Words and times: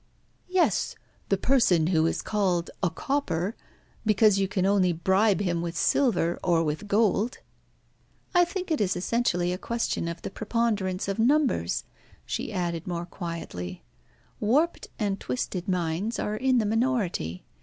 "Yes. 0.49 0.95
The 1.29 1.37
person 1.37 1.85
who 1.93 2.07
is 2.07 2.23
called 2.23 2.71
a 2.81 2.89
'copper,' 2.89 3.55
because 4.03 4.39
you 4.39 4.47
can 4.47 4.65
only 4.65 4.91
bribe 4.93 5.41
him 5.41 5.61
with 5.61 5.77
silver, 5.77 6.39
or 6.43 6.63
with 6.63 6.87
gold." 6.87 7.37
"I 8.33 8.43
think 8.43 8.71
it 8.71 8.81
is 8.81 8.95
essentially 8.95 9.53
a 9.53 9.59
question 9.59 10.07
of 10.07 10.23
the 10.23 10.31
preponderance 10.31 11.07
of 11.07 11.19
numbers," 11.19 11.83
she 12.25 12.51
added 12.51 12.87
more 12.87 13.05
quietly. 13.05 13.83
"Warped 14.39 14.87
and 14.97 15.19
twisted 15.19 15.67
minds 15.67 16.17
are 16.17 16.35
in 16.35 16.57
the 16.57 16.65
minority. 16.65 17.45